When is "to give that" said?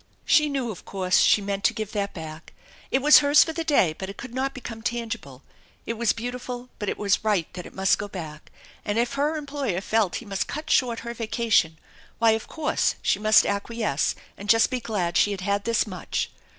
1.65-2.11